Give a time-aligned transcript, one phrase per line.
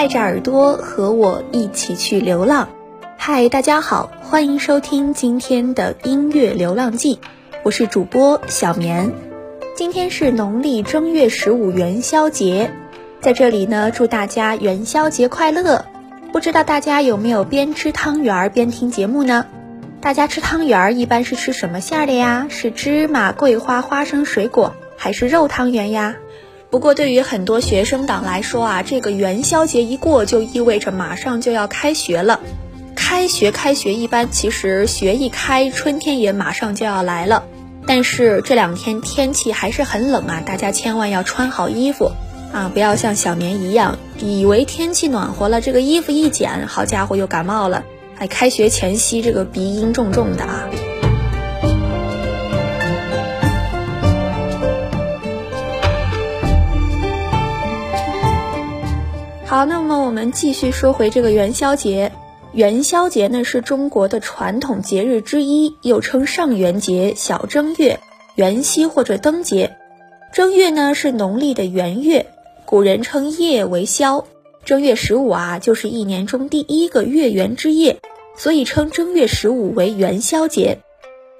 [0.00, 2.70] 带着耳朵和我一起去流浪。
[3.18, 7.18] 嗨，大家好，欢迎收听今天的音乐流浪记，
[7.64, 9.12] 我是主播小棉。
[9.76, 12.70] 今天是农历正月十五元宵节，
[13.20, 15.84] 在这里呢，祝大家元宵节快乐。
[16.32, 19.44] 不知道大家有没有边吃汤圆儿边听节目呢？
[20.00, 22.46] 大家吃汤圆儿一般是吃什么馅儿的呀？
[22.48, 26.16] 是芝麻、桂花、花生、水果，还是肉汤圆呀？
[26.70, 32.40] 不过对于很多学生党来说啊，这个元宵节一过，就意味着马上就要开学了。
[32.94, 37.42] 开学，开学，一般其实学一开，春天也马上就要来了。
[37.86, 42.12] 但是这两天天气还是很冷啊，大家千万要穿好衣服
[42.52, 47.82] 啊，不要像小棉一样，以为天气暖和了，这个衣服一剪，好家伙又感冒了。
[48.18, 50.68] 哎，开学前夕这个鼻音重重的啊。
[60.32, 62.12] 继续说回这个元宵节。
[62.52, 68.00] 元宵节呢是中国的传统节日之一，又称上元节、小正月、
[68.34, 69.76] 元夕或者灯节。
[70.32, 72.26] 正月呢是农历的元月，
[72.64, 74.26] 古人称夜为宵。
[74.64, 77.98] 正月十五啊，就是一年中第一个月圆之夜，
[78.36, 80.78] 所以称正月十五为元宵节。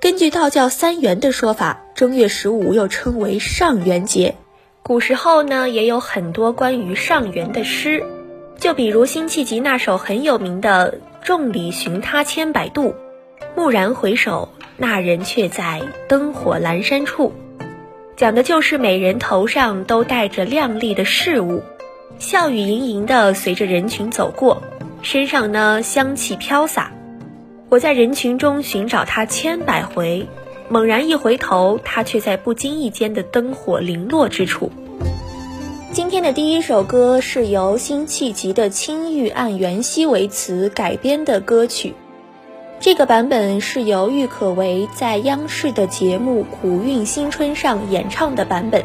[0.00, 4.36] 根据道教三元的说法，正月十五又称为上元节。
[4.82, 8.04] 古时候呢，也有很多关于上元的诗，
[8.58, 12.96] 就比如辛弃疾那首很有名的《众里寻他千百度，
[13.54, 17.32] 蓦然回首，那人却在灯火阑珊处》，
[18.16, 21.62] 讲的就是每人头上都戴着亮丽的饰物，
[22.18, 24.60] 笑语盈盈的随着人群走过，
[25.02, 26.90] 身上呢香气飘洒。
[27.68, 30.26] 我在人群中寻找他千百回。
[30.70, 34.70] 猛然一回头，他却在不经意间的灯火零落之处。
[35.90, 41.94] 今天的第一首歌是由辛弃疾的《青玉案元夕》为词改编的歌曲，
[42.78, 48.84] 这个版本是由郁可唯在央视的节目《古韵新春》上演唱的版本，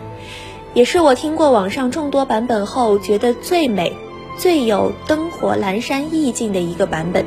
[0.73, 3.91] 也是我听过网上众多版本后觉得最美、
[4.39, 7.25] 最有灯火阑珊意境的一个版本。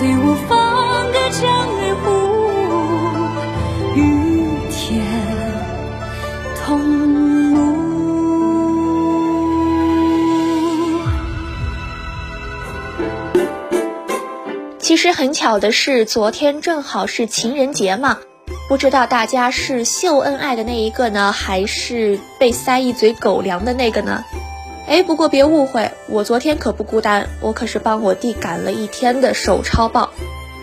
[0.00, 1.44] 醉我放歌江
[2.02, 2.08] 湖，
[3.94, 4.00] 与
[4.70, 5.04] 天
[6.64, 7.60] 同路。
[14.78, 18.16] 其实很巧的是，昨天正好是情人节嘛，
[18.70, 24.24] 不知道大家是秀恩爱的那一个呢，还是被塞一嘴狗粮的那个呢？
[24.90, 30.10] 哎，不过别误会，我昨天可不孤单，我可是帮我弟赶了一天的手抄报。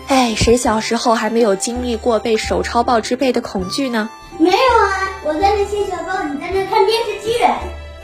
[0.06, 4.10] 哎，谁小时候还没有经历过被手抄报支配的恐惧呢？
[4.36, 7.42] 没有啊，我在那写小报，你在那看电视剧。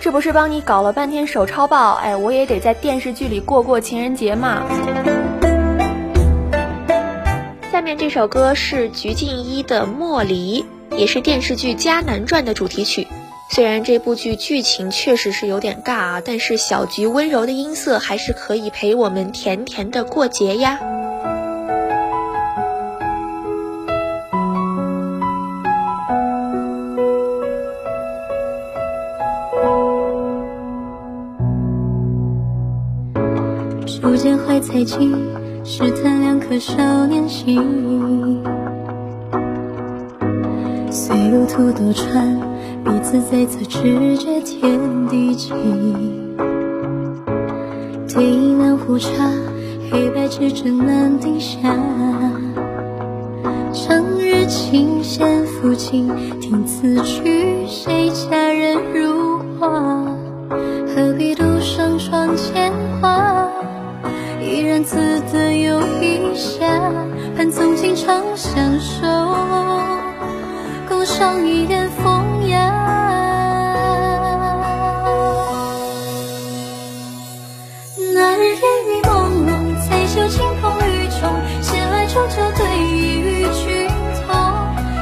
[0.00, 4.62] 这不是帮你搞了半天手抄报，哎，我也得在电视剧里过过情人节嘛。
[7.71, 10.65] 下面这首歌是鞠婧祎的《莫离》，
[10.97, 13.06] 也是电视剧《迦南传》的主题曲。
[13.50, 20.81] 虽然这部剧剧情确实是有点尬啊，但是小菊温柔的音色还是可以陪我们甜甜的过节呀。
[33.87, 35.14] 初见怀才记，
[35.64, 38.43] 试探两颗少年心。
[40.94, 42.38] 随路途多舛，
[42.85, 45.50] 彼此在侧，直觉天地间。
[48.08, 49.08] 对饮两壶茶，
[49.91, 51.58] 黑白之争难定下。
[53.73, 56.08] 长日琴弦抚琴，
[56.41, 60.06] 听此曲，谁佳人如画？
[60.94, 63.50] 何必独上窗前花？
[64.40, 64.97] 依然自
[65.32, 66.64] 得又一夏，
[67.37, 68.74] 盼从今长相
[71.44, 72.59] 一点风雅。
[78.15, 79.09] 那日烟雨朦
[79.44, 79.50] 胧，
[79.82, 81.21] 才嗅清风雨中，
[81.62, 83.88] 闲来煮酒对饮与君
[84.26, 84.26] 同。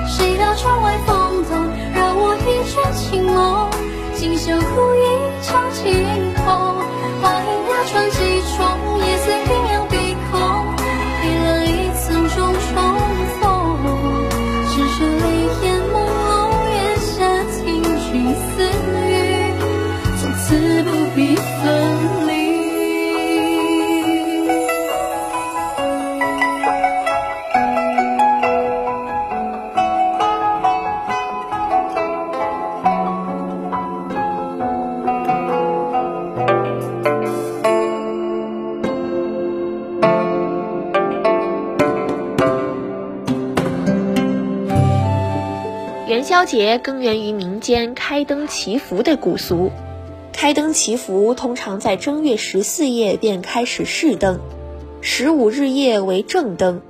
[0.08, 1.50] 谁料窗外风动，
[1.94, 3.70] 扰我一卷清梦，
[4.14, 4.98] 今宵故一
[5.42, 6.01] 场惊
[46.44, 49.70] 节根源于民间开灯祈福的古俗。
[50.32, 54.40] 开灯祈福通常在正月十四夜便开始试灯，
[55.00, 56.80] 十五日夜为正灯。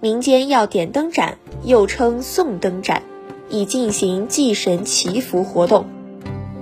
[0.00, 3.02] 民间要点灯盏，又称送灯盏，
[3.48, 5.86] 以进行祭神祈福活动。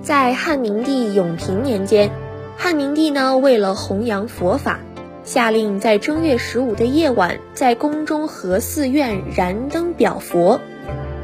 [0.03, 2.11] 在汉明帝永平年间，
[2.57, 4.81] 汉明帝呢为了弘扬佛法，
[5.25, 10.61] 下令在正月十五的夜晚，在宫中和寺院燃灯表佛。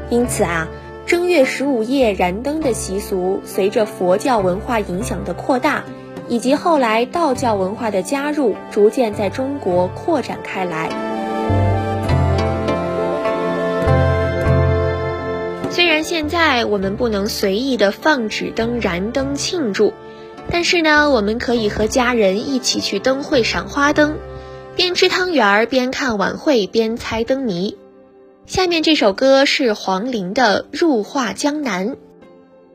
[0.09, 0.67] 因此啊，
[1.05, 5.83] 正月十五夜燃灯的习俗，随着佛教文化影响的扩大，
[6.29, 10.89] 以及后来道教文化的加入，逐渐在中国扩展开来。
[15.69, 19.93] 虽然现在我们不能随意的放纸灯、燃灯庆祝，
[20.49, 24.15] 但是呢，我们可以和家人一起去灯会赏花灯，
[24.75, 27.77] 边吃汤圆边看晚会边猜灯谜。
[28.45, 31.91] 下面这首歌是黄龄的《入画江南》。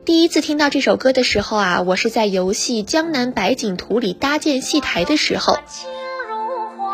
[0.06, 5.58] 第一次听到这首歌的时候啊，我是在游戏《江南百景图》里搭建戏台的时候，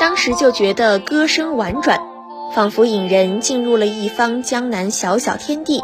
[0.01, 2.01] 当时就觉得歌声婉转，
[2.53, 5.81] 仿佛引人进入了一方江南小小天地，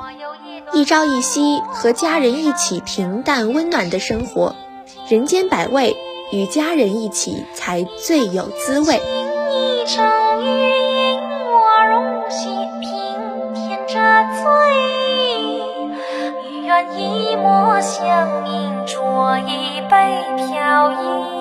[0.72, 4.56] 一朝一夕和家人一起平淡温暖的生活，
[5.08, 5.94] 人间百味，
[6.32, 9.00] 与家人一起才最有滋味。
[9.52, 12.48] 一场雨引我入戏，
[14.36, 14.44] 醉，
[15.42, 16.66] 欲。
[16.66, 21.39] 愿一抹香茗，酌一杯飘逸。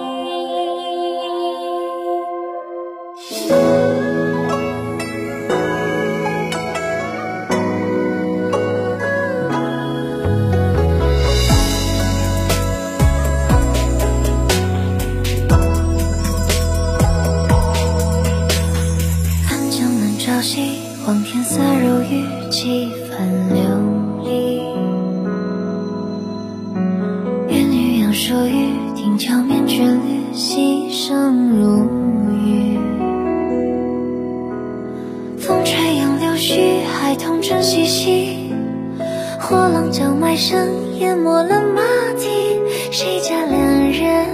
[39.49, 41.81] 火浪将埋身淹没了马
[42.19, 43.59] 蹄，谁家良
[43.91, 44.27] 人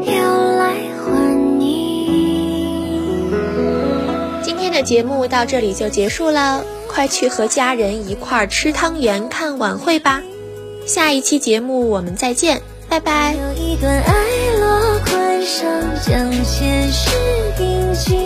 [0.00, 0.12] 又
[0.56, 3.28] 来还你？
[4.44, 10.22] 今天的节目到这里就结束了，快去和家人一块儿吃汤圆、看晚会吧。
[10.86, 13.34] 下一期节目我们再见，拜拜。
[13.34, 14.12] 有一段爱
[14.60, 15.68] 落款上，
[16.06, 17.10] 将前世
[17.58, 18.16] 铭记。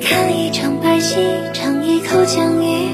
[0.00, 1.16] 看一场白戏，
[1.52, 2.88] 尝一口江鱼。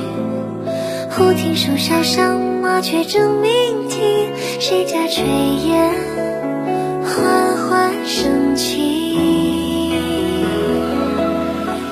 [1.10, 4.28] 忽听树梢上，麻雀争鸣啼，
[4.60, 5.22] 谁家炊
[5.66, 5.94] 烟
[7.04, 8.74] 缓缓升起？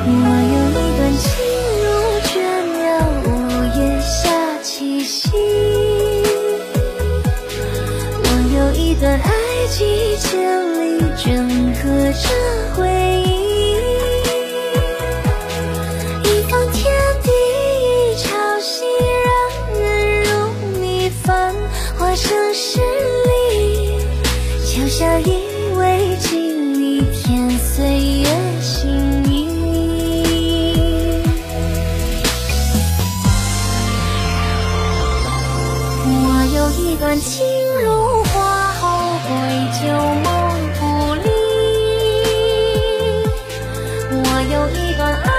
[0.06, 0.12] 我
[0.52, 1.30] 有一段情
[1.80, 1.86] 如
[2.28, 2.32] 倦
[2.76, 2.84] 鸟，
[3.24, 3.26] 午
[3.78, 4.12] 夜下
[4.62, 5.30] 栖息。
[8.20, 9.26] 我有一段爱，
[9.68, 9.78] 几
[10.18, 10.28] 千
[10.82, 11.24] 里，整
[11.74, 12.28] 合着
[36.06, 36.10] 我
[36.54, 37.42] 有一段情
[37.82, 38.82] 如花后
[39.26, 39.32] 归，
[39.80, 40.28] 旧梦
[40.78, 41.26] 不离。
[44.10, 44.18] 我
[44.52, 45.33] 有一段爱。